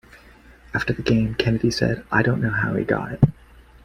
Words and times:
After 0.73 0.93
the 0.93 1.03
game 1.03 1.35
Kennedy 1.35 1.69
said, 1.69 2.03
I 2.11 2.23
don't 2.23 2.41
know 2.41 2.49
how 2.49 2.73
he 2.73 2.83
got 2.83 3.11
it. 3.11 3.23